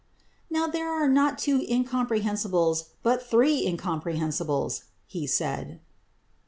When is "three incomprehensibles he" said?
3.21-5.27